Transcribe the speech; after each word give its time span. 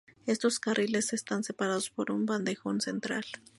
Estos 0.25 0.59
carriles 0.59 1.13
están 1.13 1.43
separados 1.43 1.91
por 1.91 2.09
un 2.09 2.25
bandejón 2.25 2.81
central. 2.81 3.23